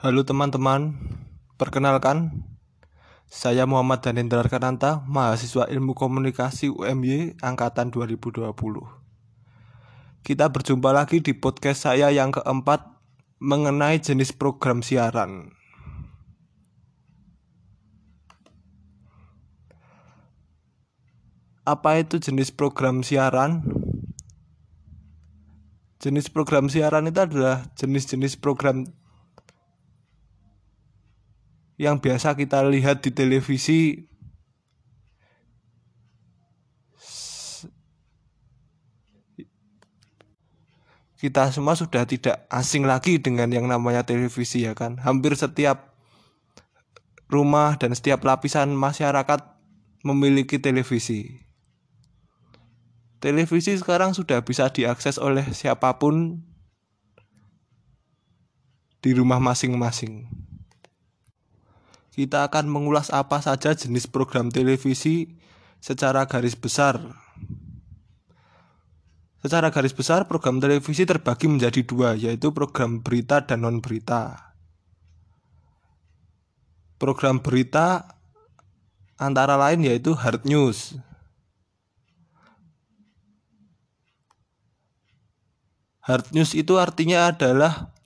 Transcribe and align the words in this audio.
Halo 0.00 0.24
teman-teman, 0.24 0.96
perkenalkan 1.60 2.48
saya 3.28 3.68
Muhammad 3.68 4.00
Danendra 4.00 4.48
Kananta, 4.48 5.04
mahasiswa 5.04 5.68
Ilmu 5.68 5.92
Komunikasi 5.92 6.72
UMY 6.72 7.36
angkatan 7.44 7.92
2020. 7.92 8.48
Kita 10.24 10.48
berjumpa 10.48 10.96
lagi 10.96 11.20
di 11.20 11.36
podcast 11.36 11.84
saya 11.84 12.08
yang 12.08 12.32
keempat 12.32 12.80
mengenai 13.44 14.00
jenis 14.00 14.32
program 14.32 14.80
siaran. 14.80 15.52
Apa 21.68 22.00
itu 22.00 22.16
jenis 22.16 22.48
program 22.48 23.04
siaran? 23.04 23.68
Jenis 26.00 26.32
program 26.32 26.72
siaran 26.72 27.04
itu 27.04 27.20
adalah 27.20 27.68
jenis-jenis 27.76 28.40
program 28.40 28.88
yang 31.80 31.96
biasa 31.96 32.36
kita 32.36 32.60
lihat 32.68 33.00
di 33.00 33.08
televisi 33.08 34.04
kita 41.16 41.48
semua 41.48 41.72
sudah 41.72 42.04
tidak 42.04 42.44
asing 42.52 42.84
lagi 42.84 43.16
dengan 43.16 43.48
yang 43.48 43.64
namanya 43.64 44.04
televisi 44.04 44.68
ya 44.68 44.76
kan? 44.76 45.00
Hampir 45.00 45.32
setiap 45.32 45.96
rumah 47.32 47.80
dan 47.80 47.96
setiap 47.96 48.28
lapisan 48.28 48.76
masyarakat 48.76 49.40
memiliki 50.04 50.60
televisi. 50.60 51.48
Televisi 53.24 53.72
sekarang 53.80 54.12
sudah 54.12 54.44
bisa 54.44 54.68
diakses 54.68 55.16
oleh 55.16 55.48
siapa 55.56 55.96
pun 55.96 56.44
di 59.00 59.16
rumah 59.16 59.40
masing-masing 59.40 60.39
kita 62.10 62.46
akan 62.50 62.66
mengulas 62.66 63.14
apa 63.14 63.38
saja 63.38 63.74
jenis 63.74 64.10
program 64.10 64.50
televisi 64.50 65.38
secara 65.78 66.26
garis 66.26 66.58
besar. 66.58 66.98
Secara 69.40 69.72
garis 69.72 69.96
besar, 69.96 70.28
program 70.28 70.60
televisi 70.60 71.08
terbagi 71.08 71.48
menjadi 71.48 71.80
dua, 71.80 72.12
yaitu 72.12 72.52
program 72.52 73.00
berita 73.00 73.40
dan 73.40 73.64
non-berita. 73.64 74.52
Program 77.00 77.40
berita 77.40 78.04
antara 79.16 79.56
lain 79.56 79.80
yaitu 79.88 80.12
hard 80.12 80.44
news. 80.44 81.00
Hard 86.04 86.28
news 86.36 86.52
itu 86.52 86.76
artinya 86.76 87.32
adalah 87.32 87.96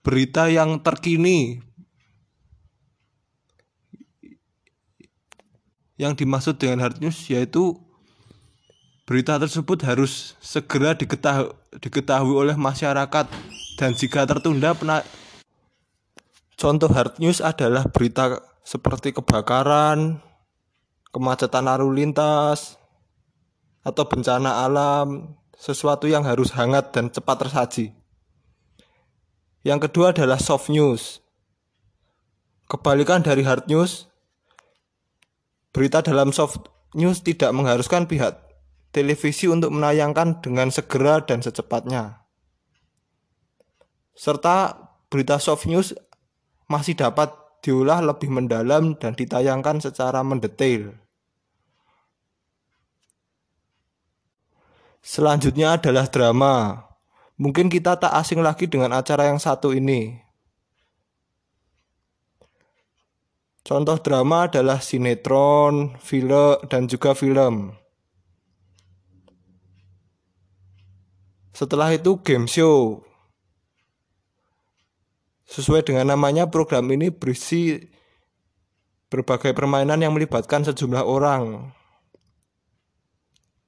berita 0.00 0.48
yang 0.48 0.80
terkini, 0.80 1.60
yang 6.00 6.16
dimaksud 6.16 6.56
dengan 6.56 6.84
hard 6.84 7.00
news 7.00 7.28
yaitu 7.28 7.76
berita 9.04 9.36
tersebut 9.36 9.82
harus 9.84 10.38
segera 10.40 10.96
diketahui, 10.96 11.52
diketahui 11.82 12.34
oleh 12.36 12.56
masyarakat 12.56 13.26
dan 13.76 13.90
jika 13.92 14.24
tertunda 14.24 14.72
pena 14.72 15.04
contoh 16.56 16.88
hard 16.88 17.18
news 17.18 17.42
adalah 17.42 17.84
berita 17.90 18.40
seperti 18.62 19.10
kebakaran, 19.10 20.22
kemacetan 21.10 21.66
lalu 21.66 22.02
lintas, 22.02 22.78
atau 23.82 24.06
bencana 24.06 24.62
alam, 24.62 25.34
sesuatu 25.58 26.06
yang 26.06 26.22
harus 26.22 26.54
hangat 26.54 26.94
dan 26.94 27.10
cepat 27.10 27.46
tersaji. 27.46 27.90
Yang 29.62 29.90
kedua 29.90 30.14
adalah 30.14 30.38
soft 30.38 30.70
news. 30.70 31.22
Kebalikan 32.70 33.22
dari 33.22 33.42
hard 33.42 33.66
news, 33.66 34.10
Berita 35.72 36.04
dalam 36.04 36.36
soft 36.36 36.68
news 36.92 37.24
tidak 37.24 37.48
mengharuskan 37.56 38.04
pihak 38.04 38.36
televisi 38.92 39.48
untuk 39.48 39.72
menayangkan 39.72 40.44
dengan 40.44 40.68
segera 40.68 41.24
dan 41.24 41.40
secepatnya. 41.40 42.28
Serta 44.12 44.76
berita 45.08 45.40
soft 45.40 45.64
news 45.64 45.96
masih 46.68 46.92
dapat 46.92 47.32
diolah 47.64 48.04
lebih 48.04 48.28
mendalam 48.28 48.92
dan 49.00 49.16
ditayangkan 49.16 49.80
secara 49.80 50.20
mendetail. 50.20 50.92
Selanjutnya 55.02 55.80
adalah 55.80 56.06
drama. 56.06 56.86
Mungkin 57.40 57.72
kita 57.72 57.96
tak 57.98 58.12
asing 58.12 58.44
lagi 58.44 58.68
dengan 58.68 58.94
acara 58.94 59.32
yang 59.32 59.40
satu 59.40 59.74
ini, 59.74 60.20
Contoh 63.62 63.94
drama 64.02 64.50
adalah 64.50 64.82
sinetron, 64.82 65.94
film, 66.02 66.58
dan 66.66 66.90
juga 66.90 67.14
film. 67.14 67.78
Setelah 71.54 71.94
itu 71.94 72.18
game 72.26 72.50
show. 72.50 73.06
Sesuai 75.46 75.86
dengan 75.86 76.10
namanya 76.10 76.50
program 76.50 76.90
ini 76.90 77.14
berisi 77.14 77.78
berbagai 79.12 79.54
permainan 79.54 80.00
yang 80.00 80.16
melibatkan 80.16 80.66
sejumlah 80.66 81.04
orang. 81.06 81.70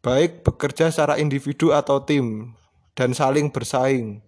Baik 0.02 0.42
bekerja 0.42 0.90
secara 0.90 1.22
individu 1.22 1.70
atau 1.70 2.02
tim 2.02 2.56
dan 2.98 3.14
saling 3.14 3.52
bersaing. 3.52 4.24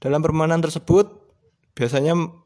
Dalam 0.00 0.24
permainan 0.24 0.64
tersebut 0.64 1.06
biasanya 1.76 2.43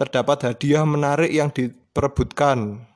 terdapat 0.00 0.48
hadiah 0.48 0.88
menarik 0.88 1.28
yang 1.28 1.52
diperebutkan. 1.52 2.88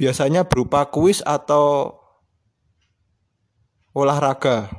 Biasanya 0.00 0.48
berupa 0.48 0.88
kuis 0.88 1.20
atau 1.20 2.00
olahraga. 3.92 4.72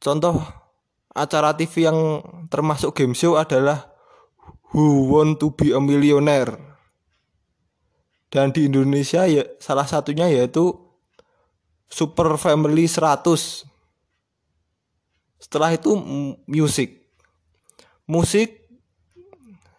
Contoh 0.00 0.40
acara 1.12 1.52
TV 1.52 1.84
yang 1.84 2.24
termasuk 2.48 2.96
game 2.96 3.12
show 3.12 3.36
adalah 3.36 3.92
Who 4.72 5.12
Want 5.12 5.36
to 5.44 5.52
Be 5.52 5.76
a 5.76 5.80
Millionaire. 5.84 6.56
Dan 8.28 8.52
di 8.52 8.68
Indonesia 8.68 9.24
ya 9.24 9.44
salah 9.60 9.88
satunya 9.88 10.28
yaitu 10.28 10.76
Super 11.88 12.36
Family 12.36 12.84
100 12.84 13.68
setelah 15.48 15.72
itu 15.72 15.96
musik. 16.44 17.08
Musik 18.04 18.68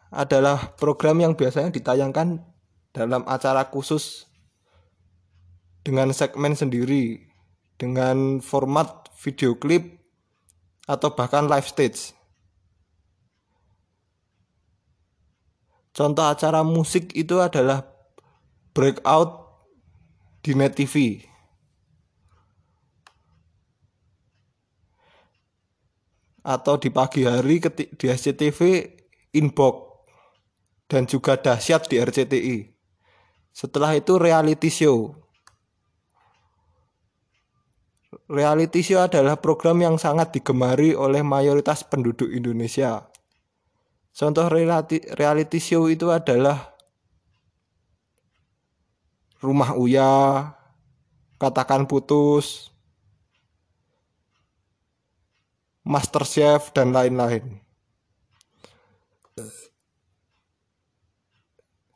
adalah 0.09 0.73
program 0.73 1.21
yang 1.21 1.37
biasanya 1.37 1.69
ditayangkan 1.69 2.41
dalam 2.89 3.21
acara 3.29 3.69
khusus 3.69 4.25
dengan 5.85 6.09
segmen 6.09 6.57
sendiri, 6.57 7.21
dengan 7.77 8.41
format 8.41 9.13
video 9.21 9.53
klip 9.61 10.01
atau 10.89 11.13
bahkan 11.13 11.45
live 11.45 11.69
stage. 11.69 12.17
Contoh 15.93 16.25
acara 16.25 16.65
musik 16.65 17.13
itu 17.13 17.37
adalah 17.37 17.85
breakout 18.73 19.53
di 20.41 20.57
Net 20.57 20.73
TV. 20.73 21.28
Atau 26.43 26.79
di 26.79 26.89
pagi 26.89 27.27
hari 27.27 27.59
di 27.69 28.05
SCTV 28.07 28.59
inbox 29.35 29.75
dan 30.89 31.05
juga 31.05 31.37
dahsyat 31.37 31.85
di 31.85 32.01
RCTI. 32.01 32.57
Setelah 33.53 33.93
itu 33.97 34.17
reality 34.17 34.71
show. 34.71 35.13
Reality 38.29 38.81
show 38.81 39.05
adalah 39.05 39.37
program 39.37 39.81
yang 39.85 39.95
sangat 40.01 40.33
digemari 40.33 40.97
oleh 40.97 41.21
mayoritas 41.21 41.85
penduduk 41.85 42.29
Indonesia. 42.29 43.05
Contoh 44.09 44.49
reality, 44.49 45.59
show 45.61 45.85
itu 45.87 46.09
adalah 46.09 46.73
Rumah 49.39 49.77
Uya, 49.79 50.11
Katakan 51.39 51.87
Putus, 51.87 52.75
Master 55.87 56.23
Chef 56.27 56.75
dan 56.75 56.91
lain-lain. 56.91 57.63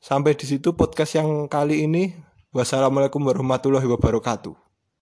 Sampai 0.04 0.36
di 0.36 0.44
situ 0.48 0.76
podcast 0.76 1.16
yang 1.16 1.48
kali 1.48 1.88
ini. 1.88 2.12
Wassalamualaikum 2.54 3.24
warahmatullahi 3.24 3.88
wabarakatuh. 3.88 4.63